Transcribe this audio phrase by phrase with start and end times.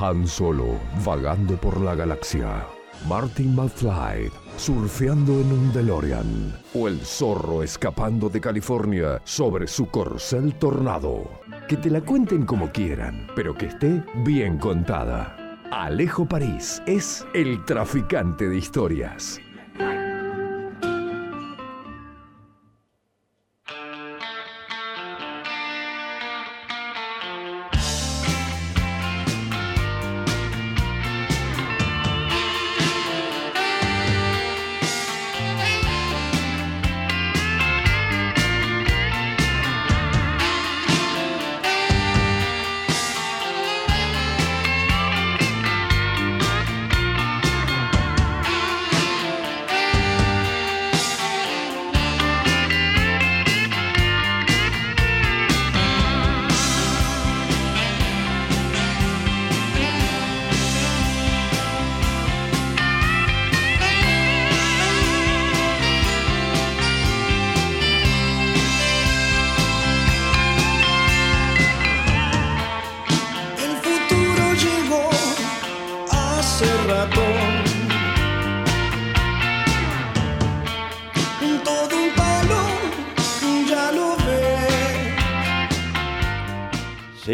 [0.00, 2.64] Han Solo vagando por la galaxia.
[3.08, 6.56] Martin McFly surfeando en un DeLorean.
[6.74, 11.40] O el zorro escapando de California sobre su corcel tornado.
[11.68, 15.36] Que te la cuenten como quieran, pero que esté bien contada.
[15.72, 19.40] Alejo París es el traficante de historias.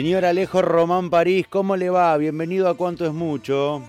[0.05, 2.14] Señor Alejo Román París, ¿cómo le va?
[2.19, 3.83] Bienvenido a Cuánto es Mucho.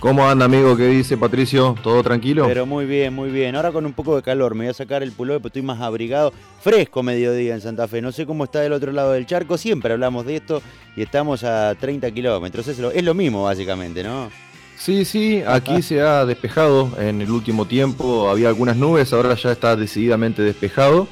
[0.00, 0.76] ¿Cómo anda, amigo?
[0.76, 1.74] ¿Qué dice Patricio?
[1.82, 2.44] ¿Todo tranquilo?
[2.46, 3.56] Pero muy bien, muy bien.
[3.56, 5.80] Ahora con un poco de calor, me voy a sacar el pullover, pero estoy más
[5.80, 6.34] abrigado.
[6.60, 8.02] Fresco mediodía en Santa Fe.
[8.02, 9.56] No sé cómo está del otro lado del charco.
[9.56, 10.60] Siempre hablamos de esto
[10.94, 12.68] y estamos a 30 kilómetros.
[12.68, 14.30] Es lo, es lo mismo, básicamente, ¿no?
[14.76, 18.28] Sí, sí, aquí se ha despejado en el último tiempo.
[18.28, 21.08] Había algunas nubes, ahora ya está decididamente despejado.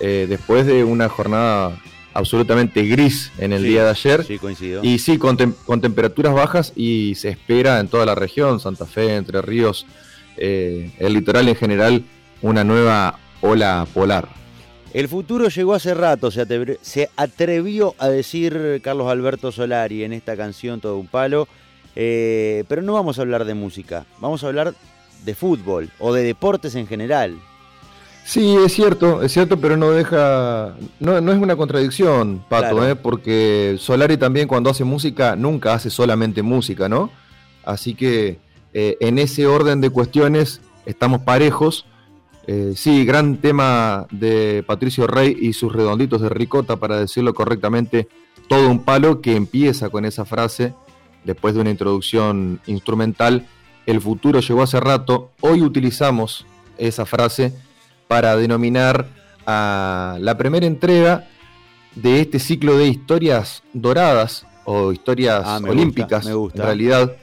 [0.00, 1.78] Eh, después de una jornada
[2.16, 4.24] absolutamente gris en el día de ayer.
[4.24, 4.82] Sí, coincido.
[4.82, 9.40] Y sí, con, temperaturas bajas y se espera en toda la región, Santa Fe, Entre
[9.42, 9.86] Ríos,
[10.36, 12.04] eh, el litoral en general,
[12.42, 14.28] una nueva ola polar.
[14.92, 20.80] El futuro llegó hace rato, se, atrevió a decir Carlos Alberto Solari en esta canción
[20.80, 21.48] Todo un Palo,
[21.94, 24.74] eh, pero no vamos a hablar de música, vamos a hablar
[25.24, 27.36] de fútbol o de deportes en general.
[28.26, 32.96] Sí, es cierto, es cierto, pero no deja, no, no es una contradicción, Pato, ¿eh?
[32.96, 37.08] porque Solari también cuando hace música nunca hace solamente música, ¿no?
[37.64, 38.40] Así que
[38.74, 41.86] eh, en ese orden de cuestiones estamos parejos.
[42.48, 48.08] Eh, sí, gran tema de Patricio Rey y sus redonditos de ricota, para decirlo correctamente,
[48.48, 50.74] todo un palo que empieza con esa frase,
[51.22, 53.46] después de una introducción instrumental,
[53.86, 56.44] el futuro llegó hace rato, hoy utilizamos
[56.76, 57.52] esa frase
[58.08, 59.06] para denominar
[59.46, 61.26] a la primera entrega
[61.94, 67.16] de este ciclo de historias doradas o historias ah, olímpicas, en realidad,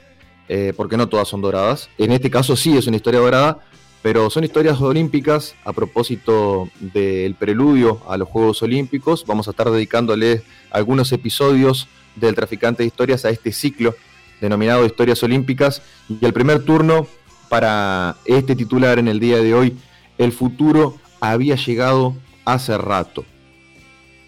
[0.48, 1.90] eh, porque no todas son doradas.
[1.98, 3.58] En este caso sí es una historia dorada,
[4.02, 9.24] pero son historias olímpicas a propósito del preludio a los Juegos Olímpicos.
[9.26, 13.94] Vamos a estar dedicándole algunos episodios del Traficante de Historias a este ciclo
[14.40, 15.82] denominado Historias Olímpicas.
[16.08, 17.06] Y el primer turno
[17.48, 19.76] para este titular en el día de hoy
[20.18, 23.24] el futuro había llegado hace rato.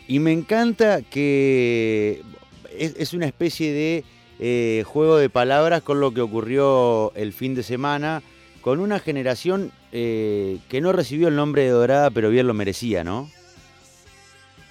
[0.08, 2.22] Y me encanta que
[2.78, 4.04] es, una especie de
[4.38, 8.22] eh, juego de palabras con lo que ocurrió el fin de semana,
[8.60, 13.02] con una generación eh, que no recibió el nombre de Dorada, pero bien lo merecía,
[13.04, 13.30] ¿no?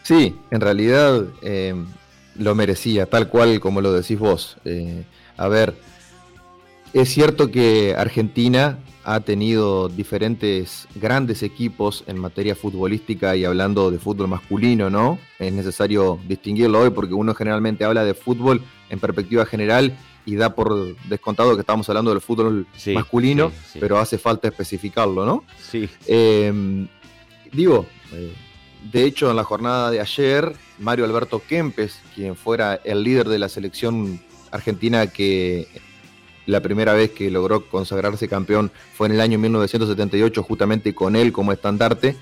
[0.04, 1.74] Sí, en realidad eh,
[2.38, 4.58] lo merecía, tal cual como lo decís vos.
[5.36, 5.74] a ver,
[6.94, 14.00] es cierto que Argentina ha tenido diferentes grandes equipos en materia futbolística y hablando de
[14.00, 15.20] fútbol masculino, ¿no?
[15.38, 19.96] Es necesario distinguirlo hoy porque uno generalmente habla de fútbol en perspectiva general
[20.26, 22.66] y da por descontado que estamos hablando del fútbol
[22.96, 25.44] masculino, pero hace falta especificarlo, ¿no?
[25.60, 25.88] Sí.
[26.08, 26.88] Em,
[27.52, 28.34] digo, eh,
[28.92, 33.38] de hecho en la jornada de ayer, Mario Alberto Kempes, quien fuera el líder de
[33.38, 34.20] la selección
[34.50, 35.68] argentina que
[36.46, 41.32] la primera vez que logró consagrarse campeón fue en el año 1978, justamente con él
[41.32, 42.16] como estandarte.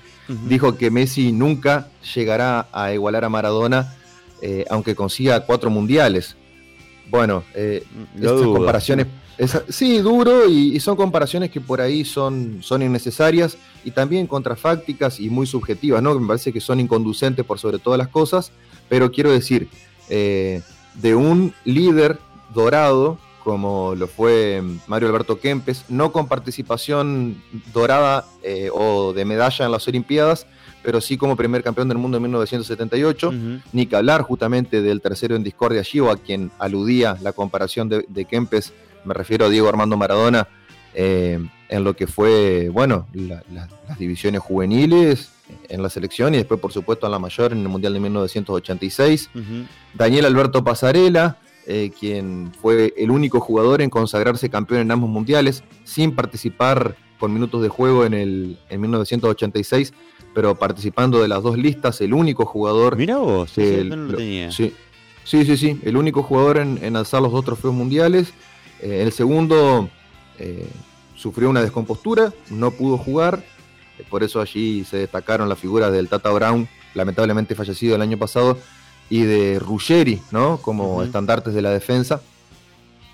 [0.48, 3.94] Dijo que Messi nunca llegará a igualar a Maradona,
[4.40, 6.36] eh, aunque consiga cuatro mundiales.
[7.10, 7.84] Bueno, eh,
[8.22, 9.06] comparaciones.
[9.68, 15.28] sí, duro, y, son comparaciones que por ahí son, son innecesarias y también contrafácticas y
[15.28, 16.18] muy subjetivas, ¿no?
[16.18, 18.52] Me parece que son inconducentes por sobre todas las cosas,
[18.88, 19.68] pero quiero decir,
[20.08, 20.62] eh,
[20.94, 22.18] de un líder
[22.54, 27.40] dorado como lo fue Mario Alberto Kempes, no con participación
[27.72, 30.46] dorada eh, o de medalla en las Olimpiadas,
[30.82, 33.32] pero sí como primer campeón del mundo en 1978.
[33.72, 37.88] Ni que hablar justamente del tercero en discordia allí, o a quien aludía la comparación
[37.88, 38.72] de, Kempes,
[39.04, 40.48] me refiero a Diego Armando Maradona,
[40.94, 41.38] eh,
[41.68, 45.30] en lo que fue, bueno, las divisiones juveniles
[45.68, 49.30] en la selección y después, por supuesto, en la mayor en el Mundial de 1986.
[49.92, 55.64] Daniel Alberto Pasarela, eh, quien fue el único jugador en consagrarse campeón en ambos mundiales,
[55.84, 59.92] sin participar con minutos de juego en, el, en 1986,
[60.34, 62.96] pero participando de las dos listas, el único jugador.
[62.96, 64.50] Mira vos, tenía.
[64.50, 64.74] Sí,
[65.24, 68.34] sí, sí, el único jugador en, alzar los dos trofeos mundiales.
[68.82, 69.88] Eh, el segundo
[70.38, 70.68] eh,
[71.16, 73.42] sufrió una descompostura, no pudo jugar,
[74.10, 78.58] por eso allí se destacaron las figuras del Tata Brown, lamentablemente fallecido el año pasado,
[79.10, 80.58] y de Ruggeri, ¿no?
[80.58, 82.20] Como estandartes de la defensa.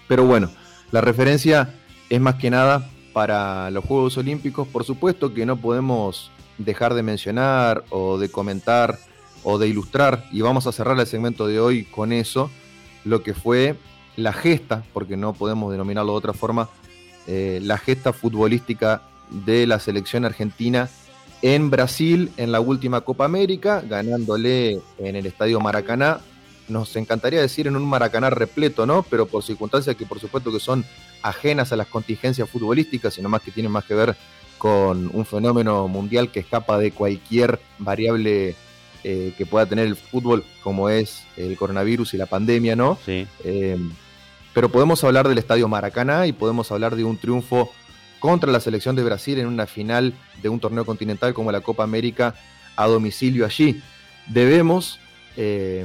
[0.08, 0.50] Pero bueno,
[0.92, 1.74] la referencia
[2.08, 4.66] es más que nada para los Juegos Olímpicos.
[4.68, 8.98] Por supuesto que no podemos dejar de mencionar o de comentar
[9.42, 12.50] o de ilustrar, y vamos a cerrar el segmento de hoy con eso,
[13.04, 13.76] lo que fue
[14.16, 16.68] la gesta, porque no podemos denominarlo de otra forma,
[17.26, 20.90] eh, la gesta futbolística de la selección argentina
[21.42, 26.20] en Brasil en la última Copa América, ganándole en el Estadio Maracaná.
[26.68, 29.04] Nos encantaría decir en un Maracaná repleto, ¿no?
[29.08, 30.84] Pero por circunstancias que por supuesto que son
[31.22, 34.16] ajenas a las contingencias futbolísticas, sino más que tienen más que ver
[34.58, 38.54] con un fenómeno mundial que escapa de cualquier variable
[39.02, 42.98] eh, que pueda tener el fútbol, como es el coronavirus y la pandemia, ¿no?
[43.04, 43.26] Sí.
[43.42, 43.78] Eh,
[44.52, 47.72] pero podemos hablar del Estadio Maracaná y podemos hablar de un triunfo
[48.20, 51.82] contra la selección de Brasil en una final de un torneo continental como la Copa
[51.82, 52.34] América
[52.76, 53.82] a domicilio allí.
[54.28, 55.00] Debemos,
[55.36, 55.84] eh,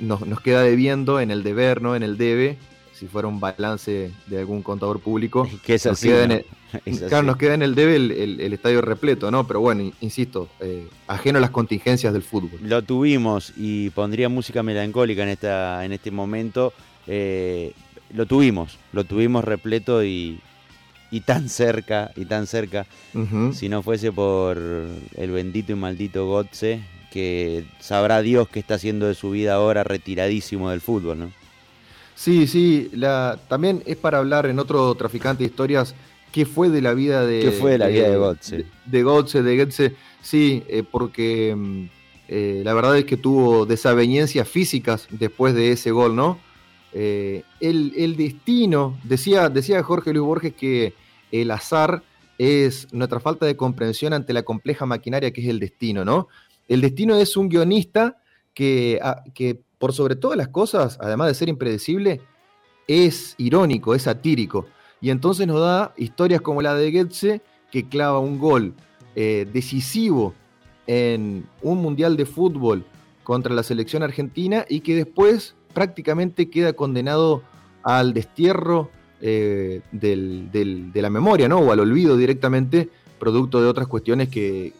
[0.00, 1.94] nos, queda debiendo en el deber, ¿no?
[1.94, 2.56] En el debe,
[2.92, 5.48] si fuera un balance de algún contador público.
[5.64, 6.10] Que es así,
[7.08, 9.46] claro, nos queda en el debe el, estadio repleto, ¿no?
[9.46, 12.58] Pero bueno, insisto, eh, ajeno a las contingencias del fútbol.
[12.62, 16.72] Lo tuvimos y pondría música melancólica en, esta, en este momento.
[17.06, 17.72] Eh,
[18.12, 20.40] lo tuvimos, lo tuvimos repleto y,
[21.10, 22.86] y tan cerca, y tan cerca,
[23.52, 29.06] si no fuese por el bendito y maldito Gotze, que sabrá Dios qué está haciendo
[29.06, 31.32] de su vida ahora retiradísimo del fútbol, ¿no?
[32.14, 35.94] Sí, sí, la, también es para hablar en otro traficante de historias
[36.32, 37.40] qué fue de la vida de...
[37.40, 38.66] ¿Qué fue de la vida de Gotze?
[38.84, 41.84] De, Gotze, de Gotze, sí, eh, porque mm,
[42.28, 46.38] eh, la verdad es que tuvo desavenencias físicas después de ese gol, ¿no?
[46.92, 50.94] Eh, el, destino, decía, decía Jorge Luis Borges que
[51.30, 52.02] el azar
[52.38, 56.28] es nuestra falta de comprensión ante la compleja maquinaria que es el destino, ¿no?
[56.68, 58.18] El destino es un guionista
[58.54, 62.20] que, ah, que por sobre todas las cosas, además de ser impredecible,
[62.86, 64.66] es irónico, es satírico.
[65.00, 67.40] Y entonces nos da historias como la de Goetze,
[67.70, 68.74] que clava un gol
[69.14, 70.34] eh, decisivo
[70.86, 72.84] en un mundial de fútbol
[73.22, 77.42] contra la selección argentina y que después prácticamente queda condenado
[77.82, 78.90] al destierro
[79.20, 81.58] eh, de la memoria, ¿no?
[81.58, 82.88] O al olvido directamente,
[83.18, 84.72] producto de otras cuestiones que,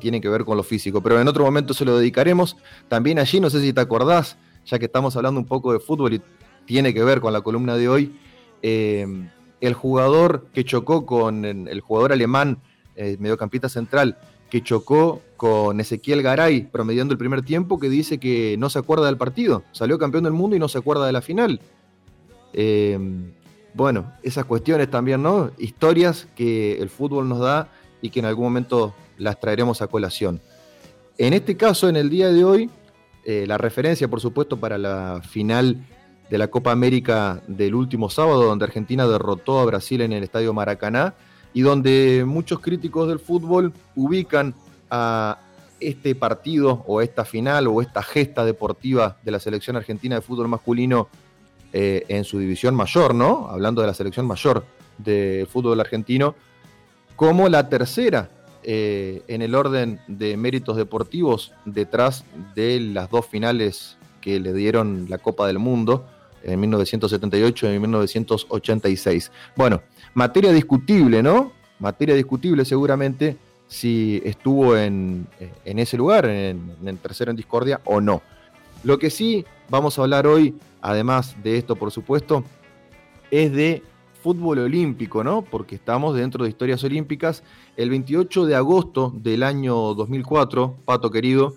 [0.00, 1.00] tienen que ver con lo físico.
[1.00, 2.56] Pero en otro momento se lo dedicaremos.
[2.88, 6.14] También allí, no sé si te acordás, ya que estamos hablando un poco de fútbol
[6.14, 6.22] y
[6.64, 8.18] tiene que ver con la columna de hoy,
[8.62, 9.06] eh,
[9.60, 12.58] el jugador que chocó con el jugador alemán,
[12.96, 14.18] eh, mediocampista central,
[14.50, 19.06] que chocó con Ezequiel Garay promediando el primer tiempo, que dice que no se acuerda
[19.06, 19.64] del partido.
[19.72, 21.60] Salió campeón del mundo y no se acuerda de la final.
[22.52, 22.98] Eh,
[23.74, 25.50] bueno, esas cuestiones también, ¿no?
[25.58, 27.68] Historias que el fútbol nos da
[28.00, 30.40] y que en algún momento las traeremos a colación.
[31.18, 32.70] En este caso, en el día de hoy,
[33.24, 35.84] eh, la referencia, por supuesto, para la final
[36.30, 40.52] de la Copa América del último sábado, donde Argentina derrotó a Brasil en el Estadio
[40.54, 41.14] Maracaná
[41.56, 44.54] y donde muchos críticos del fútbol ubican
[44.90, 45.38] a
[45.80, 50.48] este partido o esta final o esta gesta deportiva de la selección argentina de fútbol
[50.48, 51.08] masculino
[51.72, 53.48] eh, en su división mayor, ¿no?
[53.48, 54.66] Hablando de la selección mayor
[54.98, 56.34] de fútbol argentino,
[57.16, 58.28] como la tercera
[58.62, 65.06] eh, en el orden de méritos deportivos detrás de las dos finales que le dieron
[65.08, 66.06] la Copa del Mundo
[66.42, 69.32] en 1978 y en 1986.
[69.56, 69.80] Bueno,
[70.16, 71.52] materia discutible, ¿no?
[71.78, 73.36] Materia discutible seguramente
[73.68, 75.26] si estuvo en,
[75.62, 78.22] ese lugar, en, el tercero en discordia o no.
[78.82, 82.44] Lo que sí vamos a hablar hoy, además de esto por supuesto,
[83.30, 83.82] es de
[84.22, 85.42] fútbol olímpico, ¿no?
[85.42, 87.42] Porque estamos dentro de historias olímpicas.
[87.76, 91.56] El 28 de agosto del año 2004, Pato querido,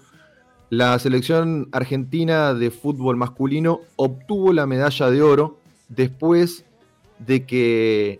[0.69, 6.65] la selección argentina de fútbol masculino obtuvo la medalla de oro después
[7.19, 8.19] de que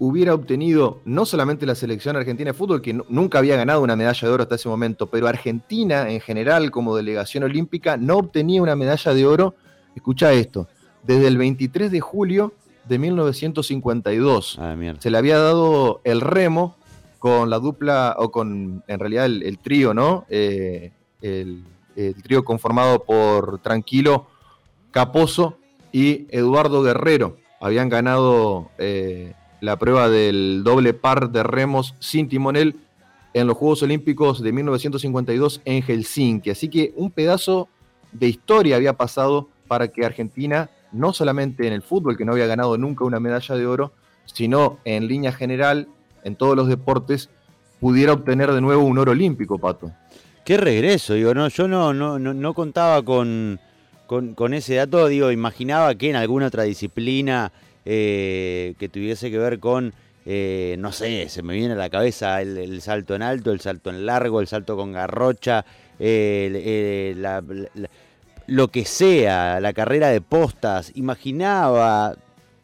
[0.00, 4.26] hubiera obtenido no solamente la selección argentina de fútbol, que nunca había ganado una medalla
[4.26, 8.74] de oro hasta ese momento, pero Argentina en general como delegación olímpica no obtenía una
[8.74, 9.54] medalla de oro,
[9.94, 10.68] escucha esto,
[11.02, 12.54] desde el 23 de julio
[12.88, 14.58] de 1952.
[14.58, 16.76] Ah, Se le había dado el remo
[17.18, 20.24] con la dupla, o con en realidad el, trío, ¿no?
[20.30, 21.62] Eh, el,
[22.22, 24.28] trío conformado por Tranquilo,
[24.92, 25.58] Caposo
[25.92, 27.36] y Eduardo Guerrero.
[27.60, 32.76] Habían ganado eh, la prueba del doble par de remos sin timonel
[33.34, 36.50] en los Juegos Olímpicos de 1952 en Helsinki.
[36.50, 37.68] Así que un pedazo
[38.12, 42.46] de historia había pasado para que Argentina, no solamente en el fútbol, que no había
[42.46, 43.92] ganado nunca una medalla de oro,
[44.24, 45.88] sino en línea general,
[46.24, 47.28] en todos los deportes,
[47.78, 49.92] pudiera obtener de nuevo un oro olímpico, Pato.
[50.44, 53.60] Qué regreso, digo, no, yo no, no, no, contaba con,
[54.06, 57.52] con ese dato, digo, imaginaba que en alguna otra disciplina
[57.84, 59.94] eh, que tuviese que ver con,
[60.26, 63.90] eh, no sé, se me viene a la cabeza el, salto en alto, el salto
[63.90, 65.64] en largo, el salto con garrocha,
[68.46, 70.92] lo que sea, la carrera de postas.
[70.94, 72.16] Imaginaba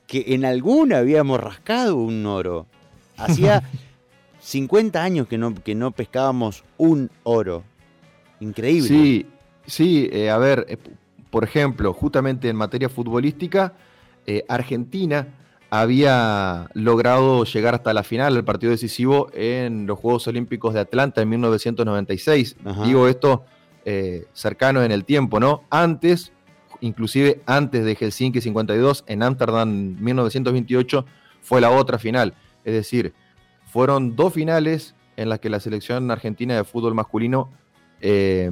[0.07, 2.67] que en alguna habíamos rascado un oro.
[3.17, 3.63] Hacía
[4.41, 7.65] 50 años que no, que no pescábamos un oro.
[8.41, 8.89] Increíble.
[8.89, 9.27] Sí,
[9.67, 10.79] sí, eh, a ver,
[11.31, 13.73] por ejemplo, justamente en materia futbolística,
[14.27, 15.29] eh, Argentina
[15.71, 21.23] había logrado llegar hasta la final del partido decisivo en los Juegos Olímpicos de Atlanta
[21.23, 22.57] en 1996.
[22.85, 23.45] Digo esto
[23.85, 25.65] eh, cercano en el tiempo, ¿no?
[25.71, 26.33] Antes,
[26.81, 31.05] inclusive antes de Helsinki 52, en Amsterdam 1928,
[31.41, 32.35] fue la otra final.
[32.65, 33.15] Es decir,
[33.67, 37.51] fueron dos finales en las que la selección argentina de fútbol masculino
[38.01, 38.51] eh,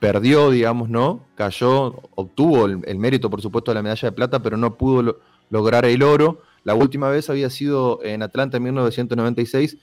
[0.00, 1.24] perdió, digamos, ¿no?
[1.34, 5.18] Cayó, obtuvo el, mérito, por supuesto, de la medalla de plata, pero no pudo
[5.50, 6.42] lograr el oro.
[6.64, 9.78] La última vez había sido en Atlanta en 1996,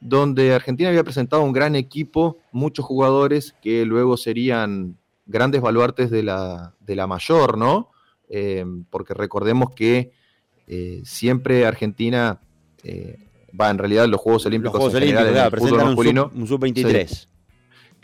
[0.00, 6.22] donde Argentina había presentado un gran equipo, muchos jugadores que luego serían grandes baluartes de
[6.22, 7.90] la, de la mayor, ¿no?
[8.28, 10.12] Eh, porque recordemos que
[10.66, 12.40] eh, siempre Argentina
[12.82, 13.18] eh,
[13.58, 17.28] va en realidad los Juegos Olímpicos, los Juegos Olímpicos un sub-23.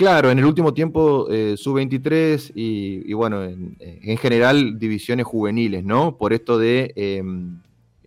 [0.00, 6.16] Claro, en el último tiempo eh, sub-23 y, bueno, en, general divisiones juveniles, ¿no?
[6.16, 7.60] Por esto de, em,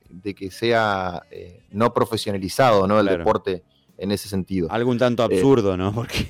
[0.10, 3.00] de que sea eh, no profesionalizado, ¿no?
[3.00, 3.62] El deporte
[4.00, 4.72] en ese sentido.
[4.72, 5.94] Algún tanto eh, absurdo, ¿no?
[5.94, 6.26] Porque...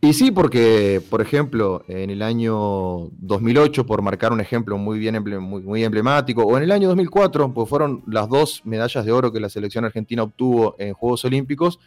[0.00, 5.20] Y sí, porque, por ejemplo, en el año 2008, por marcar un ejemplo muy, bien
[5.42, 9.32] muy, muy, emblemático, o en el año 2004, pues fueron las dos medallas de oro
[9.32, 11.80] que la selección argentina obtuvo en Juegos Olímpicos,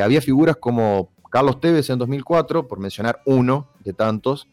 [0.00, 4.48] había figuras como Carlos Tevez en 2004, por mencionar uno de tantos,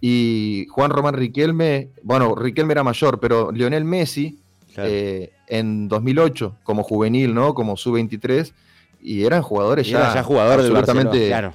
[0.00, 4.38] y Juan Román Riquelme, bueno, Riquelme era mayor, pero Lionel Messi
[4.76, 7.54] eh, en 2008 como juvenil, ¿no?
[7.54, 8.52] Como sub-23,
[9.00, 11.54] y eran jugadores ya, ya jugadores absolutamente, claro.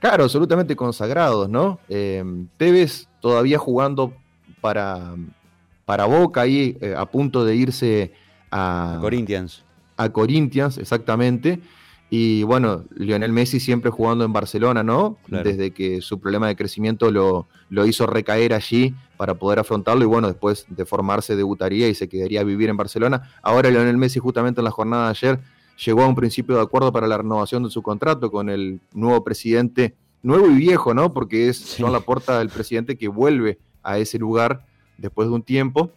[0.00, 1.78] claro, absolutamente consagrados, ¿no?
[1.88, 2.24] Eh,
[2.56, 4.14] Tevez todavía jugando
[4.60, 5.14] para,
[5.84, 8.12] para Boca ahí, eh, a punto de irse
[8.50, 9.62] a, a Corinthians.
[9.96, 11.60] A Corinthians, exactamente.
[12.08, 15.16] Y bueno, Lionel Messi siempre jugando en Barcelona, ¿no?
[15.26, 20.06] Desde que su problema de crecimiento lo, lo, hizo recaer allí para poder afrontarlo y
[20.06, 23.30] bueno, después de formarse debutaría y se quedaría a vivir en Barcelona.
[23.42, 25.40] Ahora Lionel Messi justamente en la jornada de ayer
[25.84, 29.24] llegó a un principio de acuerdo para la renovación de su contrato con el nuevo
[29.24, 31.12] presidente, nuevo y viejo, ¿no?
[31.12, 34.64] Porque es la puerta del presidente que vuelve a ese lugar
[34.96, 35.90] después de un tiempo.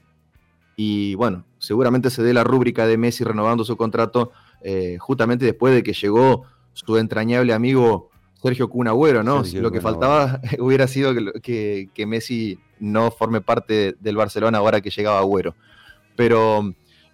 [0.75, 5.74] Y bueno, seguramente se dé la rúbrica de Messi renovando su contrato eh, justamente después
[5.74, 8.10] de que llegó su entrañable amigo
[8.42, 9.44] Sergio Cunagüero, ¿no?
[9.54, 15.20] Lo que faltaba hubiera sido que, Messi no forme parte del Barcelona ahora que llegaba
[15.20, 15.56] Agüero.
[16.16, 16.60] Pero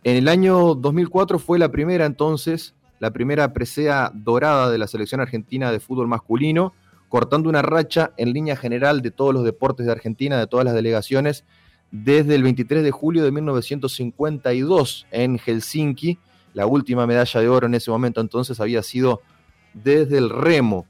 [0.03, 5.19] en el año 2004 fue la primera entonces, la primera presea dorada de la selección
[5.19, 6.73] argentina de fútbol masculino,
[7.09, 10.75] cortando una racha en línea general de todos los deportes de Argentina, de todas las
[10.75, 11.43] delegaciones,
[11.91, 16.19] desde el 23 de julio de 1952 en Helsinki,
[16.55, 19.21] la última medalla de oro en ese momento entonces había sido
[19.73, 20.87] desde el remo.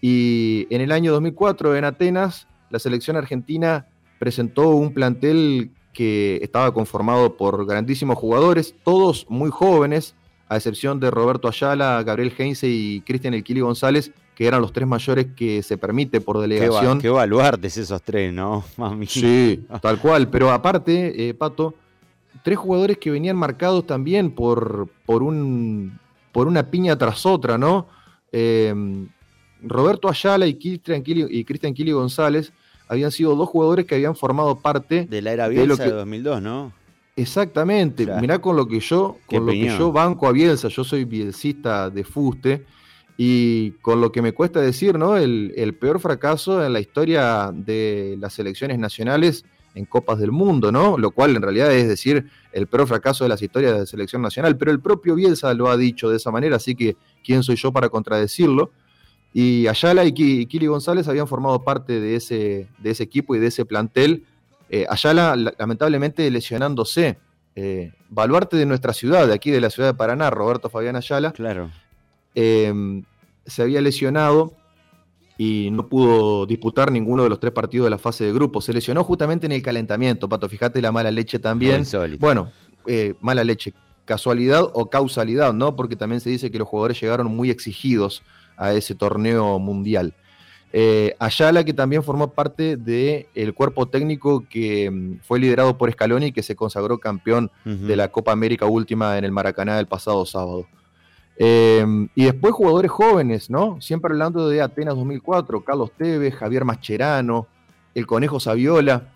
[0.00, 3.88] Y en el año 2004 en Atenas, la selección argentina
[4.20, 10.14] presentó un plantel que estaba conformado por grandísimos jugadores, todos muy jóvenes,
[10.48, 14.86] a excepción de Roberto Ayala, Gabriel Heinze y Cristian Elquili González, que eran los tres
[14.86, 16.98] mayores que se permite por delegación.
[16.98, 17.08] Qué, qué
[17.66, 18.64] esos tres, ¿no?
[18.76, 19.06] Mami.
[19.06, 20.30] Sí, tal cual.
[20.30, 21.74] Pero aparte, eh, Pato,
[22.42, 25.98] tres jugadores que venían marcados también por, por, un,
[26.32, 27.88] por una piña tras otra, ¿no?
[28.32, 29.08] Em,
[29.62, 32.52] Roberto Ayala y Cristian Kili, González
[32.88, 36.42] habían sido dos jugadores que habían formado parte de la era Bielsa de, de 2002,
[36.42, 36.72] ¿no?
[37.16, 41.04] Exactamente, mirá con lo que yo, con lo que yo banco a Bielsa, yo soy
[41.04, 42.64] bielcista de fuste,
[43.20, 45.16] y con lo que me cuesta decir, ¿no?
[45.16, 50.72] El, el, peor fracaso en la historia de las selecciones nacionales en Copas del Mundo,
[50.72, 50.98] ¿no?
[50.98, 54.22] Lo cual en realidad es decir el peor fracaso de las historias de la selección
[54.22, 57.56] nacional, pero el propio Bielsa lo ha dicho de esa manera, así que ¿quién soy
[57.56, 58.70] yo para contradecirlo?
[59.32, 63.48] Y Ayala y Kili González habían formado parte de ese, de ese equipo y de
[63.48, 64.24] ese plantel
[64.70, 67.18] eh, Ayala, lamentablemente, lesionándose.
[67.60, 71.32] Eh, baluarte de nuestra ciudad, de aquí de la ciudad de Paraná, Roberto Fabián Ayala.
[71.32, 71.70] Claro.
[72.34, 73.02] Eh,
[73.46, 74.52] se había lesionado
[75.38, 78.60] y no pudo disputar ninguno de los tres partidos de la fase de grupo.
[78.60, 80.48] Se lesionó justamente en el calentamiento, Pato.
[80.48, 81.86] Fíjate la mala leche también.
[82.18, 82.50] Bueno,
[83.20, 83.72] mala leche.
[84.04, 85.76] Casualidad o causalidad, ¿no?
[85.76, 88.22] Porque también se dice que los jugadores llegaron muy exigidos
[88.56, 90.14] a ese torneo mundial.
[90.72, 96.26] Eh, Ayala, que también formó parte del cuerpo técnico que mm, fue liderado por Scaloni
[96.26, 100.26] y que se consagró campeón de la Copa América última en el Maracaná el pasado
[100.26, 100.66] sábado.
[101.40, 103.80] Em, y después jugadores jóvenes, ¿no?
[103.80, 107.46] Siempre hablando de Atenas 2004, Carlos Tevez, Javier Mascherano,
[107.94, 109.12] el Conejo Saviola,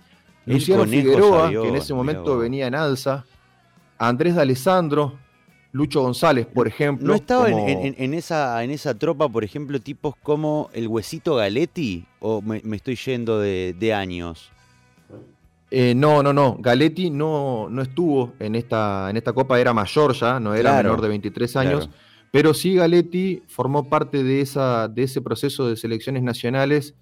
[0.46, 3.24] Luciano Figueroa, que en ese momento venía en alza,
[3.98, 5.18] Andrés D'Alessandro,
[5.72, 7.08] Lucho González, por ejemplo.
[7.08, 12.06] ¿No estaba en, esa, en esa tropa, por ejemplo, tipos como el Huesito Galetti?
[12.20, 14.52] ¿O me, estoy yendo de, años?
[15.72, 16.56] Eh, no, no, no.
[16.60, 21.00] Galetti no, no estuvo en esta, en esta copa, era mayor ya, no era menor
[21.00, 21.90] de 23 años.
[22.32, 26.94] Pero sí Galetti formó parte de, esa, de ese proceso de selecciones nacionales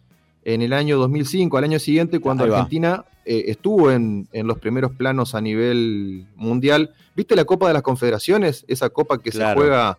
[0.45, 5.37] en el año 2005, al año siguiente, cuando Argentina eh, estuvo en, los primeros planos
[5.37, 6.91] a nivel mundial.
[7.15, 8.65] ¿Viste la Copa de las Confederaciones?
[8.67, 9.99] Esa copa que se juega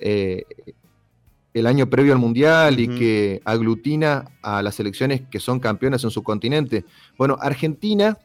[0.00, 0.44] eh,
[1.54, 6.10] el año previo al Mundial y que aglutina a las selecciones que son campeonas en
[6.10, 6.84] su continente.
[7.16, 8.18] Bueno, Argentina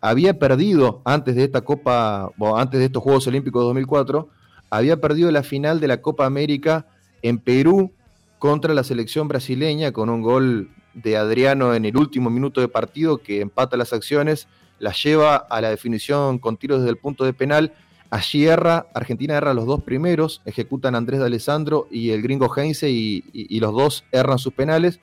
[0.00, 4.28] había perdido antes de esta Copa, o antes de estos Juegos Olímpicos de 2004,
[4.70, 6.86] había perdido la final de la Copa América
[7.22, 7.92] en Perú
[8.38, 13.18] contra la selección brasileña con un gol de Adriano en el último minuto de partido
[13.18, 17.32] que empata las acciones, las lleva a la definición con tiros desde el punto de
[17.32, 17.72] penal.
[18.10, 22.90] Allí erra, Argentina erra los dos primeros, ejecutan Andrés de Alessandro y el gringo Heinze
[22.90, 25.00] y, los dos erran sus penales.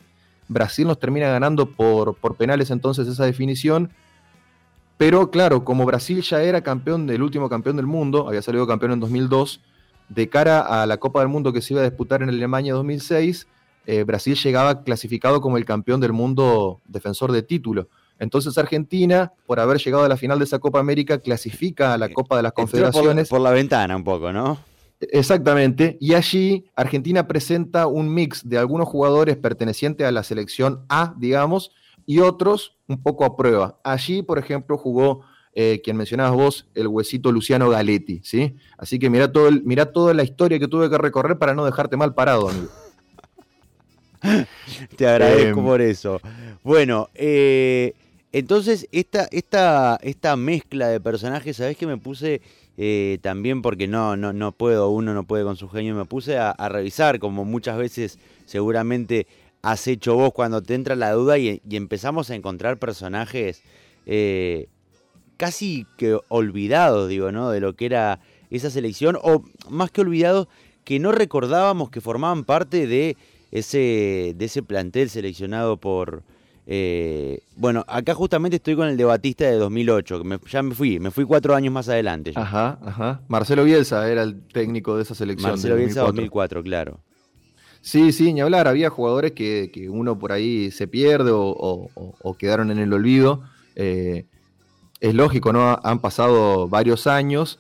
[0.48, 3.92] Brasil nos termina ganando por, por penales entonces esa definición.
[5.02, 8.92] Pero claro, como Brasil ya era campeón del último campeón del mundo, había salido campeón
[8.92, 9.60] en 2002,
[10.10, 13.48] de cara a la Copa del Mundo que se iba a disputar en Alemania 2006,
[13.88, 17.88] eh, Brasil llegaba clasificado como el campeón del mundo defensor de título.
[18.20, 22.10] Entonces Argentina, por haber llegado a la final de esa Copa América, clasifica a la
[22.10, 23.28] Copa de las Confederaciones.
[23.28, 24.60] Por, la ventana un poco, ¿no?
[25.00, 25.98] Exactamente.
[26.00, 31.72] Y allí Argentina presenta un mix de algunos jugadores pertenecientes a la selección A, digamos,
[32.06, 33.80] y otros un poco a prueba.
[33.84, 35.22] Allí, por ejemplo, jugó
[35.54, 38.56] eh, quien mencionabas vos, el huesito Luciano Galetti, ¿sí?
[38.78, 41.98] Así que mira, todo mira toda la historia que tuve que recorrer para no dejarte
[41.98, 42.70] mal parado, amigo.
[44.96, 46.22] Te agradezco em, por eso.
[46.64, 47.94] Bueno, eh,
[48.32, 52.42] entonces esta, esta, esta mezcla de personajes, ¿sabés que me puse
[52.78, 56.38] eh, también porque no, no, no puedo, uno no puede con su genio, me puse
[56.38, 59.28] a, revisar, como muchas veces seguramente
[59.62, 63.64] has hecho vos cuando te entra la duda y, empezamos a encontrar personajes
[64.06, 64.68] eh,
[65.38, 67.50] casi que olvidados, digo, ¿no?
[67.50, 68.20] De lo que era
[68.50, 70.48] esa selección, o más que olvidados,
[70.84, 73.18] que no recordábamos que formaban parte de
[73.52, 76.24] ese, de ese plantel seleccionado por...
[76.68, 81.00] Eh, bueno, acá justamente estoy con el de Batista de 2008, que ya me fui,
[81.00, 82.34] me fui cuatro años más adelante.
[82.36, 83.22] Ajá, ajá.
[83.28, 85.52] Marcelo Bielsa era el técnico de esa selección.
[85.52, 87.00] Marcelo Bielsa 2004, claro.
[87.82, 91.90] Sí, sí, ni hablar, había jugadores que, que uno por ahí se pierde o,
[92.38, 93.44] quedaron en el olvido.
[93.76, 94.26] Eh,
[95.00, 95.80] es lógico, ¿no?
[95.84, 97.60] Han pasado varios años,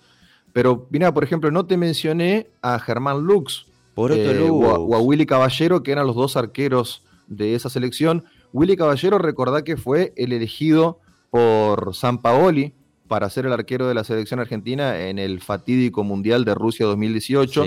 [0.53, 4.99] pero mira, por ejemplo, no te mencioné a Germán Lux, por otro eh, o, a,
[4.99, 8.23] Willy Caballero, que eran los dos arqueros de esa selección.
[8.53, 10.99] Willy Caballero, recordá que fue el elegido
[11.31, 12.73] por San Paoli
[13.07, 17.65] para ser el arquero de la selección argentina en el fatídico Mundial de Rusia 2018,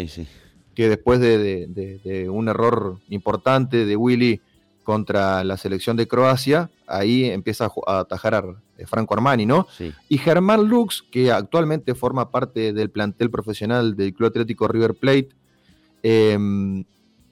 [0.75, 4.41] que después de, un error importante de Willy
[4.83, 8.45] contra la selección de Croacia, ahí empieza a atajar a
[8.77, 9.67] eh, Franco Armani, ¿no?
[10.09, 15.31] Y Germán Lux, que actualmente forma parte del plantel profesional del Club Atlético River Plate,
[16.07, 16.85] Em,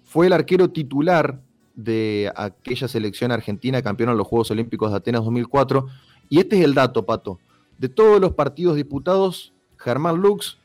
[0.02, 1.42] fue el arquero titular
[1.74, 5.86] de aquella selección argentina campeona en los Juegos Olímpicos de Atenas 2004.
[6.30, 7.38] Y este es el dato, Pato.
[7.76, 10.56] De todos los partidos disputados, Germán Lux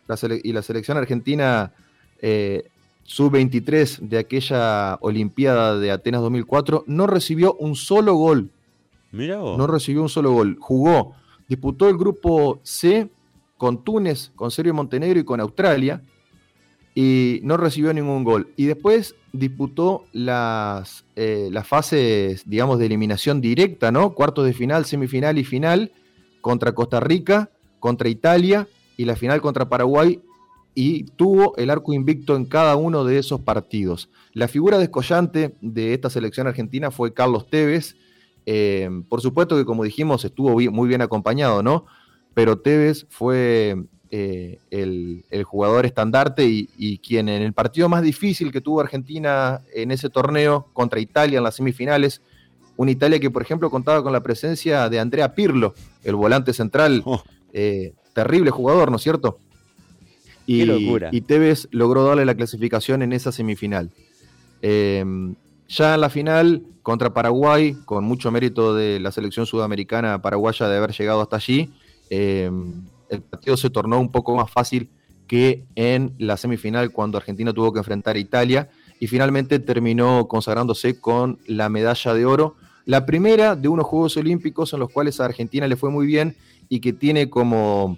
[0.42, 1.74] y la selección argentina
[2.22, 2.70] eh,
[3.04, 8.52] sub-23 de aquella Olimpiada de Atenas 2004 no recibió un solo gol.
[9.12, 10.58] Mira No recibió un solo gol.
[10.60, 11.14] Jugó,
[11.48, 13.10] disputó el grupo C
[13.58, 16.04] con Túnez, con Serbia y Montenegro y con Australia,
[16.94, 18.52] y no recibió ningún gol.
[18.56, 24.14] Y después disputó las, eh, las fases, digamos, de eliminación directa, ¿no?
[24.14, 25.92] Cuartos de final, semifinal y final
[26.42, 27.50] contra Costa Rica,
[27.80, 30.22] contra Italia y la final contra Paraguay
[30.80, 34.12] y tuvo el arco invicto en cada uno de esos partidos.
[34.34, 37.96] La figura descollante de esta selección argentina fue Carlos Tevez.
[38.46, 41.88] Eh, por supuesto que, como dijimos, estuvo muy bien acompañado, ¿no?
[42.36, 43.76] Pero Tevez fue
[44.12, 49.90] eh, el, jugador estandarte y, quien en el partido más difícil que tuvo Argentina en
[49.90, 52.22] ese torneo contra Italia en las semifinales,
[52.76, 57.02] una Italia que por ejemplo contaba con la presencia de Andrea Pirlo, el volante central,
[57.04, 57.24] oh.
[57.52, 59.40] eh, terrible jugador, ¿no es cierto?
[60.48, 61.10] Y, locura.
[61.12, 63.92] y Tevez logró darle la clasificación en esa semifinal.
[64.62, 65.36] Em,
[65.68, 70.78] ya en la final contra Paraguay, con mucho mérito de la selección sudamericana paraguaya de
[70.78, 71.70] haber llegado hasta allí,
[72.10, 72.50] eh,
[73.10, 74.90] el partido se tornó un poco más fácil
[75.28, 81.00] que en la semifinal cuando Argentina tuvo que enfrentar a Italia y finalmente terminó consagrándose
[81.00, 82.56] con la medalla de oro,
[82.86, 86.36] la primera de unos Juegos Olímpicos en los cuales a Argentina le fue muy bien
[86.70, 87.98] y que tiene como,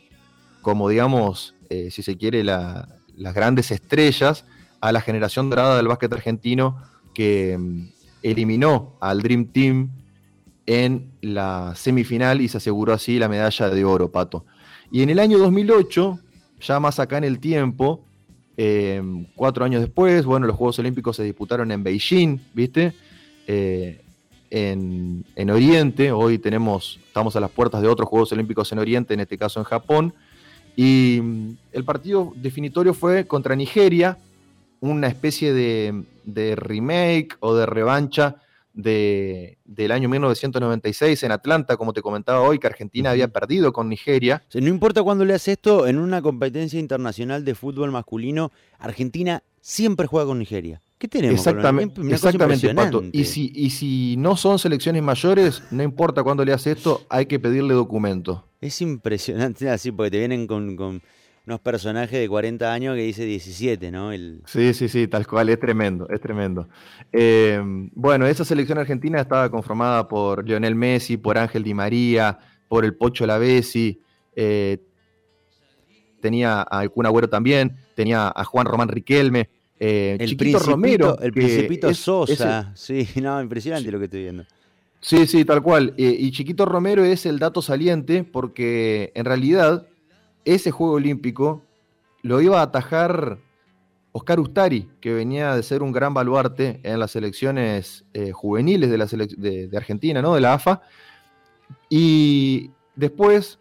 [0.61, 2.87] como digamos, eh, si se quiere, las
[3.33, 4.45] grandes estrellas
[4.81, 6.81] a la generación dorada del básquet argentino
[7.13, 7.89] que mm,
[8.23, 9.89] eliminó al Dream Team
[10.65, 14.45] en la semifinal y se aseguró así la medalla de oro, Pato.
[14.91, 16.19] Y en el año 2008,
[16.61, 18.05] ya más acá en el tiempo,
[18.57, 19.01] eh,
[19.35, 22.93] cuatro años después, bueno, los Juegos Olímpicos se disputaron en Beijing, ¿viste?
[23.47, 24.01] Eh,
[24.51, 29.21] en, Oriente, hoy tenemos, estamos a las puertas de otros Juegos Olímpicos en Oriente, en
[29.21, 30.13] este caso en Japón,
[30.81, 34.17] y mm, el partido definitorio fue contra Nigeria,
[34.79, 38.37] una especie de, de remake o de revancha
[38.73, 44.41] del año 1996 en Atlanta, como te comentaba hoy, que Argentina había perdido con Nigeria.
[44.53, 50.07] no importa cuándo le hace esto, en una competencia internacional de fútbol masculino, Argentina siempre
[50.07, 50.81] juega con Nigeria.
[50.97, 51.39] ¿Qué tenemos?
[51.39, 53.03] Exactamente, exactamente Pato.
[53.11, 57.25] Y si, y si no son selecciones mayores, no importa cuándo le hace esto, hay
[57.25, 58.45] que pedirle documento.
[58.61, 61.01] Es impresionante, así, porque te vienen con
[61.49, 64.11] unos personajes de 40 años que dice 17, ¿no?
[64.11, 64.41] El...
[64.45, 66.69] Sí, sí, sí, tal cual, es tremendo, es tremendo.
[67.11, 67.59] Eh,
[67.93, 72.95] bueno, esa selección argentina estaba conformada por Lionel Messi, por Ángel Di María, por el
[72.95, 73.99] Pocho Lavesi,
[74.35, 74.77] eh,
[76.21, 81.17] tenía a Alcún Agüero también, tenía a Juan Román Riquelme, eh, el Chiquito Romero.
[81.19, 84.45] El Principito Sosa, sí, no, impresionante lo que estoy viendo.
[85.01, 85.93] Sí, sí, tal cual.
[85.97, 89.87] y Chiquito Romero es el dato saliente porque en realidad
[90.45, 91.63] ese Juego Olímpico
[92.21, 93.39] lo iba a atajar
[94.11, 98.97] Oscar Ustari, que venía de ser un gran baluarte en las selecciones eh, juveniles de,
[98.97, 100.33] la de, Argentina, ¿no?
[100.33, 100.81] de la AFA.
[101.89, 103.59] Y después,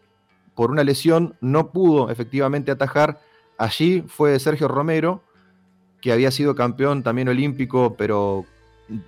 [0.55, 3.21] por una lesión, no pudo efectivamente atajar.
[3.57, 5.21] Allí fue Sergio Romero,
[6.01, 8.45] que había sido campeón también olímpico, pero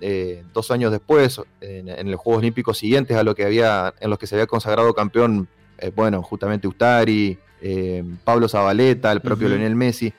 [0.00, 4.18] eh, dos años después, en, los Juegos Olímpicos siguientes a lo que había, en los
[4.18, 9.76] que se había consagrado campeón, eh, bueno, justamente Ustari, eh, Pablo Zabaleta, el propio Lionel
[9.76, 10.12] Messi.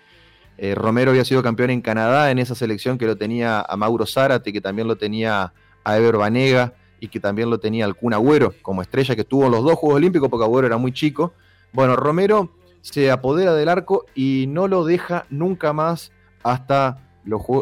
[0.57, 4.05] Eh, Romero había sido campeón en Canadá en esa selección que lo tenía a Mauro
[4.05, 8.13] Zárate, que también lo tenía a Ever Banega y que también lo tenía al Kun
[8.13, 11.33] Agüero como estrella que estuvo en los dos Juegos Olímpicos porque Agüero era muy chico.
[11.73, 16.11] Bueno, Romero se apodera del arco y no lo deja nunca más
[16.43, 16.99] hasta,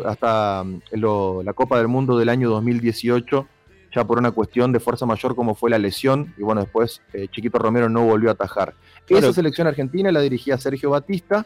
[0.05, 3.47] hasta la Copa del Mundo del año 2018
[3.93, 7.27] ya por una cuestión de fuerza mayor como fue la lesión, y bueno, después eh,
[7.29, 8.73] Chiquito Romero no volvió a atajar.
[9.07, 11.45] Esa selección argentina la dirigía Sergio Batista,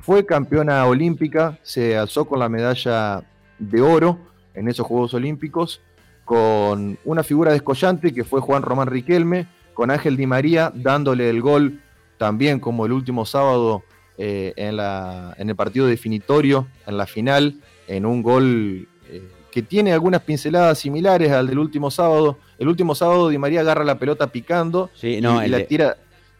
[0.00, 3.22] fue campeona olímpica, se alzó con la medalla
[3.58, 4.18] de oro
[4.54, 5.82] en esos Juegos Olímpicos,
[6.24, 11.42] con una figura descollante que fue Juan Román Riquelme, con Ángel Di María dándole el
[11.42, 11.80] gol
[12.16, 13.82] también como el último sábado
[14.18, 19.62] eh, en, la, en, el partido definitorio, en la final, en un gol eh, que
[19.62, 22.38] tiene algunas pinceladas similares al del último sábado.
[22.58, 25.96] El último sábado Di María agarra la pelota picando y, la tira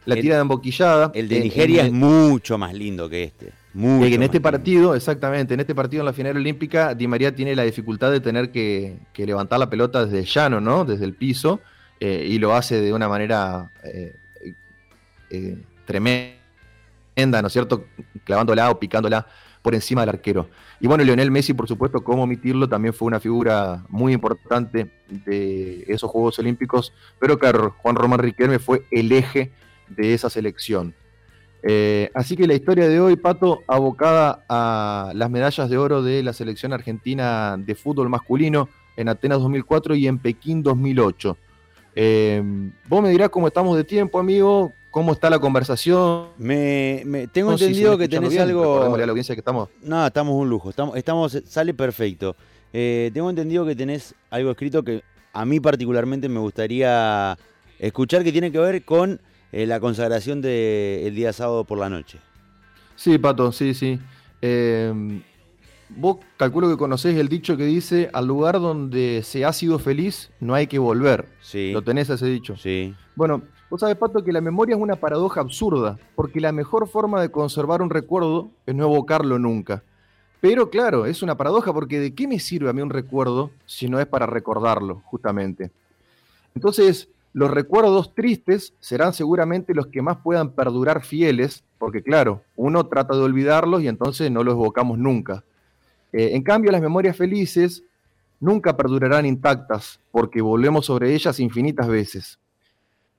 [0.07, 1.11] la tira de emboquillada.
[1.13, 3.51] El de Nigeria es mucho más lindo que este.
[3.73, 7.55] Mucho en este partido, exactamente, en este partido en la final olímpica, Di María tiene
[7.55, 10.83] la dificultad de tener que, levantar la pelota desde llano, ¿no?
[10.83, 11.59] Desde el piso,
[11.99, 14.15] eh, y lo hace de una manera eh,
[15.29, 15.57] eh,
[17.25, 17.85] ¿no es cierto?
[18.23, 19.25] Clavándola o picándola
[19.61, 20.49] por encima del arquero.
[20.79, 25.83] Y bueno, Lionel Messi, por supuesto, cómo omitirlo, también fue una figura muy importante de
[25.87, 29.51] esos Juegos Olímpicos, pero claro, Juan Román Riquelme fue el eje
[29.89, 30.93] de esa selección.
[31.63, 36.21] Eh, así que la historia de hoy, Pato, abocada a las medallas de oro de
[36.21, 41.37] la selección argentina de fútbol masculino en Atenas 2004 y en Pekín 2008.
[41.95, 42.43] Eh,
[42.87, 46.29] vos me dirás cómo estamos de tiempo, amigo, cómo está la conversación.
[46.39, 48.97] Me, tengo entendido que tenés algo.
[48.97, 49.69] la audiencia que estamos.
[49.83, 50.71] No, estamos un lujo.
[50.71, 52.35] Estamos, estamos sale perfecto.
[52.73, 57.37] Eh, tengo entendido que tenés algo escrito que a mí particularmente me gustaría
[57.77, 62.17] escuchar que tiene que ver con eh, la consagración del día sábado por la noche.
[62.95, 63.99] Sí, Pato, sí, sí.
[64.41, 65.21] Eh,
[65.89, 70.31] vos calculo que conocés el dicho que dice, al lugar donde se ha sido feliz
[70.39, 71.27] no hay que volver.
[71.39, 71.71] Sí.
[71.71, 72.57] ¿Lo tenés ese dicho?
[72.57, 72.95] Sí.
[73.15, 77.21] Bueno, vos sabés, Pato, que la memoria es una paradoja absurda, porque la mejor forma
[77.21, 79.83] de conservar un recuerdo es no evocarlo nunca.
[80.39, 83.89] Pero claro, es una paradoja porque ¿de qué me sirve a mí un recuerdo si
[83.89, 85.71] no es para recordarlo, justamente?
[86.53, 92.87] Entonces, los recuerdos tristes serán seguramente los que más puedan perdurar fieles, porque claro, uno
[92.87, 95.43] trata de olvidarlos y entonces no los evocamos nunca.
[96.13, 97.83] Eh, en cambio, las memorias felices
[98.39, 102.39] nunca perdurarán intactas, porque volvemos sobre ellas infinitas veces.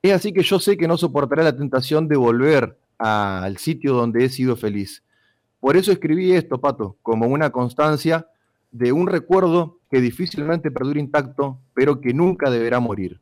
[0.01, 4.23] Es así que yo sé que no soportaré la tentación de volver al sitio donde
[4.23, 5.03] he sido feliz.
[5.59, 8.27] Por eso escribí esto, Pato, como una constancia
[8.71, 13.19] de un recuerdo que difícilmente perdura intacto, pero que nunca deberá morir.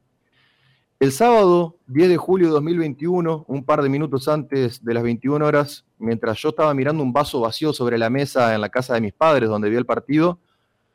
[1.00, 5.46] El sábado 10 de julio de 2021, un par de minutos antes de las 21
[5.46, 9.02] horas, mientras yo estaba mirando un vaso vacío sobre la mesa en la casa de
[9.02, 10.40] mis padres donde vi el partido,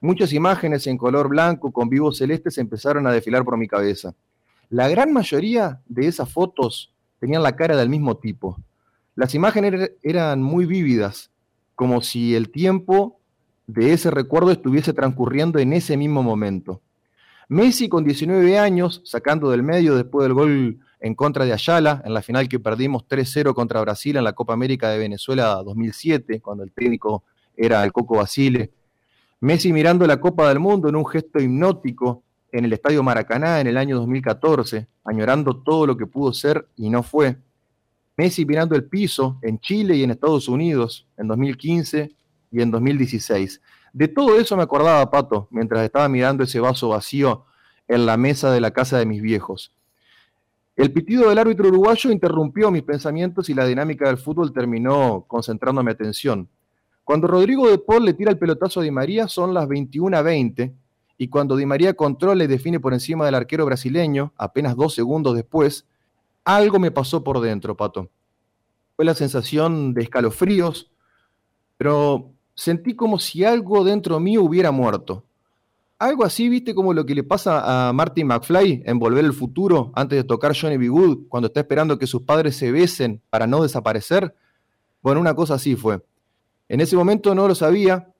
[0.00, 4.14] muchas imágenes en color blanco con vivos celestes empezaron a desfilar por mi cabeza.
[4.72, 8.56] La gran mayoría de esas fotos tenían la cara del mismo tipo.
[9.14, 11.30] Las imágenes eran muy vívidas,
[11.74, 13.18] como si el tiempo
[13.66, 16.80] de ese recuerdo estuviese transcurriendo en ese mismo momento.
[17.48, 22.14] Messi con 19 años, sacando del medio después del gol en contra de Ayala, en
[22.14, 26.64] la final que perdimos 3-0 contra Brasil en la Copa América de Venezuela 2007, cuando
[26.64, 28.72] el técnico era el Coco Basile.
[29.40, 33.66] Messi mirando la Copa del Mundo en un gesto hipnótico en el Estadio Maracaná en
[33.66, 37.36] el año 2014, añorando todo lo que pudo ser y no fue.
[38.16, 42.12] Messi mirando el piso en Chile y en Estados Unidos en 2015
[42.52, 43.60] y en 2016.
[43.94, 47.46] De todo eso me acordaba, Pato, mientras estaba mirando ese vaso vacío
[47.88, 49.74] en la mesa de la casa de mis viejos.
[50.76, 55.82] El pitido del árbitro uruguayo interrumpió mis pensamientos y la dinámica del fútbol terminó concentrando
[55.82, 56.48] mi atención.
[57.04, 60.72] Cuando Rodrigo de Paul le tira el pelotazo a Di María son las 21:20
[61.18, 65.34] y cuando Di María controla y define por encima del arquero brasileño, apenas dos segundos
[65.34, 65.86] después,
[66.44, 68.10] algo me pasó por dentro, Pato.
[68.96, 70.90] Fue la sensación de escalofríos,
[71.76, 75.24] pero sentí como si algo dentro mío hubiera muerto.
[75.98, 79.92] Algo así, viste, como lo que le pasa a Martin McFly en Volver al Futuro
[79.94, 80.88] antes de tocar Johnny B.
[80.88, 84.34] Good, cuando está esperando que sus padres se besen para no desaparecer.
[85.00, 86.02] Bueno, una cosa así fue.
[86.68, 88.12] En ese momento no lo sabía,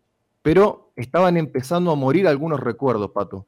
[0.43, 3.47] pero estaban empezando a morir algunos recuerdos, Pato.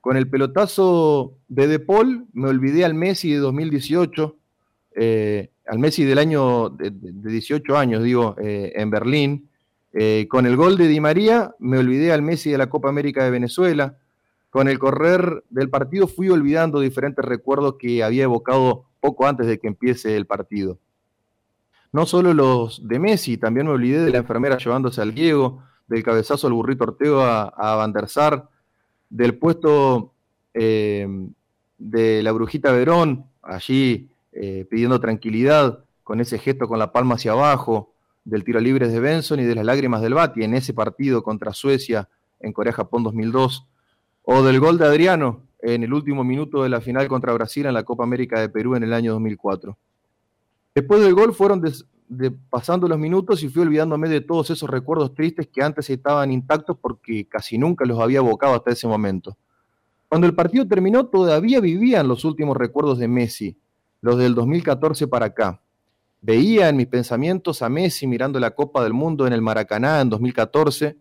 [0.00, 4.36] Con el pelotazo de De Paul me olvidé al Messi de 2018,
[4.96, 9.48] eh, al Messi del año de, 18 años, digo, eh, en Berlín,
[9.92, 13.24] eh, con el gol de Di María me olvidé al Messi de la Copa América
[13.24, 13.96] de Venezuela.
[14.50, 19.58] Con el correr del partido fui olvidando diferentes recuerdos que había evocado poco antes de
[19.58, 20.78] que empiece el partido.
[21.92, 26.04] No solo los de Messi, también me olvidé de la enfermera llevándose al Diego, del
[26.04, 28.48] cabezazo al burrito Ortega a, Van der Sar,
[29.10, 30.14] del puesto
[30.54, 31.06] eh,
[31.78, 37.32] de la brujita Verón, allí eh, pidiendo tranquilidad, con ese gesto con la palma hacia
[37.32, 37.92] abajo,
[38.24, 41.52] del tiro libre de Benson y de las lágrimas del Bati en ese partido contra
[41.52, 43.66] Suecia en Corea-Japón 2002,
[44.22, 47.74] o del gol de Adriano en el último minuto de la final contra Brasil en
[47.74, 49.76] la Copa América de Perú en el año 2004.
[50.72, 51.60] Después del gol fueron
[52.48, 56.76] pasando los minutos y fui olvidándome de todos esos recuerdos tristes que antes estaban intactos
[56.80, 59.36] porque casi nunca los había evocado hasta ese momento.
[60.08, 63.56] Cuando el partido terminó todavía vivían los últimos recuerdos de Messi,
[64.00, 65.60] los del 2014 para acá.
[66.20, 70.10] Veía en mis pensamientos a Messi mirando la Copa del Mundo en el Maracaná en
[70.10, 70.96] 2014.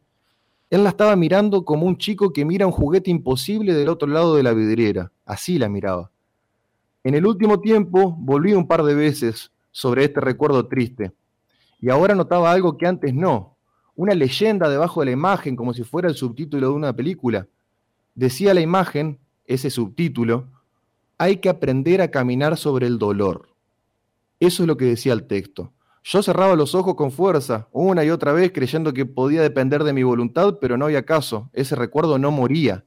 [0.69, 4.35] Él la estaba mirando como un chico que mira un juguete imposible del otro lado
[4.35, 5.11] de la vidriera.
[5.25, 6.11] Así la miraba.
[7.03, 11.13] En el último tiempo volví un par de veces sobre este recuerdo triste.
[11.79, 13.55] Y ahora notaba algo que antes no.
[13.95, 17.47] Una leyenda debajo de la imagen, como si fuera el subtítulo de una película.
[18.13, 20.47] Decía la imagen, ese subtítulo,
[21.17, 23.47] hay que aprender a caminar sobre el dolor.
[24.41, 25.71] Eso es lo que decía el texto.
[26.03, 29.93] Yo cerraba los ojos con fuerza, una y otra vez, creyendo que podía depender de
[29.93, 31.49] mi voluntad, pero no había caso.
[31.53, 32.83] Ese recuerdo no moría.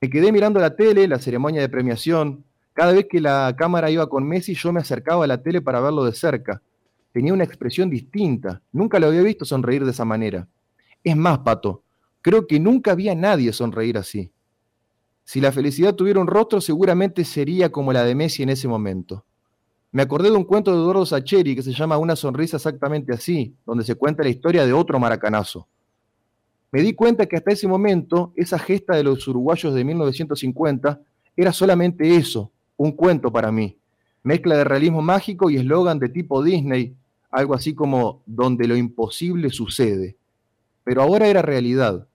[0.00, 2.42] Me quedé mirando la tele, la ceremonia de premiación.
[2.74, 5.80] Cada vez que la cámara iba con Messi, yo me acercaba a la tele para
[5.80, 6.60] verlo de cerca.
[7.12, 8.60] Tenía una expresión distinta.
[8.70, 10.46] Nunca lo había visto sonreír de esa manera.
[11.02, 11.82] Es más, Pato,
[12.20, 14.30] creo que nunca había nadie sonreír así.
[15.24, 19.24] Si la felicidad tuviera un rostro, seguramente sería como la de Messi en ese momento
[19.94, 23.54] me acordé de un cuento de Eduardo Sacheri que se llama Una sonrisa exactamente así,
[23.64, 25.68] donde se cuenta la historia de otro maracanazo.
[26.72, 31.00] Me di cuenta que hasta ese momento esa gesta de los uruguayos de 1950
[31.36, 33.76] era solamente eso, un cuento para mí.
[34.22, 36.96] Mezcla de realismo mágico y eslogan de tipo Disney,
[37.30, 40.16] algo así como donde lo imposible sucede.
[40.84, 42.06] Pero ahora era realidad.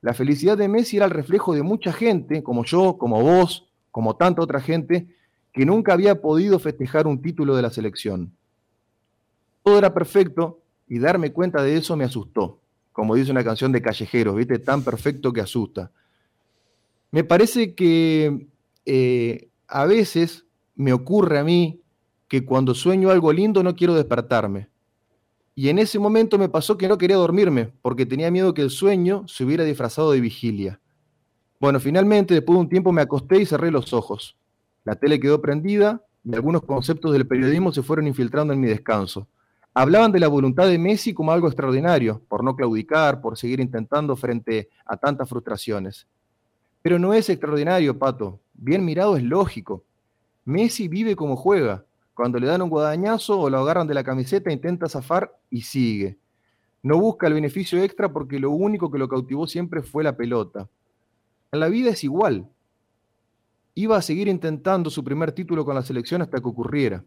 [0.00, 4.16] La felicidad de Messi era el reflejo de mucha gente, como yo, como vos, como
[4.16, 5.08] tanta otra gente,
[5.52, 8.32] que nunca había podido festejar un título de la selección.
[9.64, 12.60] Todo era perfecto y darme cuenta de eso me asustó,
[12.92, 14.58] como dice una canción de callejeros, ¿viste?
[14.58, 15.90] Tan perfecto que asusta.
[17.10, 18.46] Me parece que
[18.86, 21.82] eh, a veces me ocurre a mí
[22.26, 24.68] que cuando sueño algo lindo no quiero despertarme.
[25.54, 28.70] Y en ese momento me pasó que no quería dormirme, porque tenía miedo que el
[28.70, 30.80] sueño se hubiera disfrazado de vigilia.
[31.60, 34.36] Bueno, finalmente, después de un tiempo me acosté y cerré los ojos.
[34.84, 39.26] La tele quedó prendida y algunos conceptos del periodismo se fueron infiltrando en mi descanso.
[39.74, 44.14] Hablaban de la voluntad de Messi como algo extraordinario, por no claudicar, por seguir intentando
[44.16, 46.06] frente a tantas frustraciones.
[46.82, 48.40] Pero no es extraordinario, Pato.
[48.60, 49.84] Bien mirado es lógico.
[50.44, 51.84] Messi vive como juega.
[52.12, 56.18] Cuando le dan un guadañazo o lo agarran de la camiseta, intenta zafar y sigue.
[56.82, 60.68] No busca el beneficio extra porque lo único que lo cautivó siempre fue la pelota.
[61.52, 62.48] En la vida es igual.
[63.76, 67.04] Iba a seguir intentando su primer título con la selección hasta que ocurriera.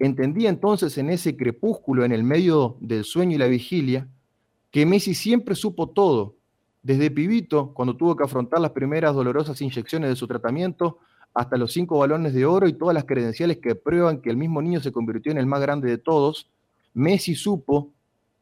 [0.00, 4.08] Entendí entonces en ese crepúsculo en el medio del sueño y la vigilia
[4.72, 6.34] que Messi siempre supo todo,
[6.82, 10.98] desde pibito, cuando tuvo que afrontar las primeras dolorosas inyecciones de su tratamiento,
[11.34, 14.60] hasta los cinco balones de oro y todas las credenciales que prueban que el mismo
[14.60, 16.48] niño se convirtió en el más grande de todos,
[16.94, 17.90] Messi supo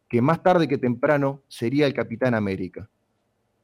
[0.09, 2.89] que más tarde que temprano sería el capitán América.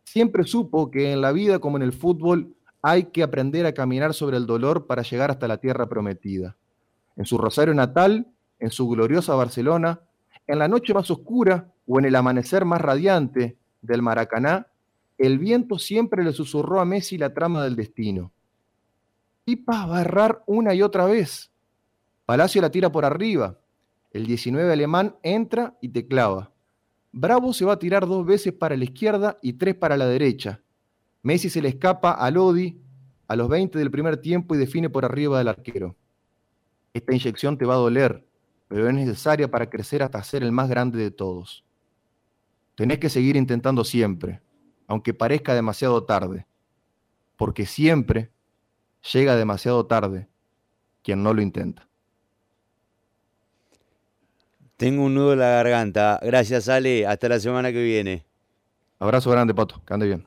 [0.05, 4.15] Siempre supo que en la vida como en el fútbol hay que aprender a caminar
[4.15, 6.55] sobre el dolor para llegar hasta la tierra prometida.
[7.17, 8.29] En su Rosario natal,
[8.61, 10.01] en su gloriosa Barcelona,
[10.47, 14.67] en la noche más oscura o en el amanecer más radiante del Maracaná,
[15.19, 18.33] el viento siempre le susurró a Messi la trama del destino
[19.47, 21.53] Pipa va a errar una y otra vez.
[22.25, 23.57] Palacio la tira por arriba.
[24.11, 26.51] El 19 alemán entra y te clava.
[27.13, 30.61] Bravo se va a tirar dos veces para la izquierda y tres para la derecha.
[31.23, 32.81] Messi se le escapa a Lodi
[33.29, 35.95] a los 20 del primer tiempo y define por arriba del arquero.
[36.93, 38.27] Esta inyección te va a doler,
[38.67, 41.66] pero es necesaria para crecer hasta ser el más grande de todos.
[42.77, 44.41] Tenés que seguir intentando siempre,
[44.87, 46.47] aunque parezca demasiado tarde,
[47.37, 48.31] porque siempre
[49.13, 50.29] llega demasiado tarde
[51.03, 51.89] quien no lo intenta.
[54.77, 56.21] Tengo un nudo en la garganta.
[56.23, 57.07] Gracias, Ale.
[57.07, 58.27] Hasta la semana que viene.
[58.99, 59.83] Abrazo grande, Pato.
[59.87, 60.27] Que ande bien.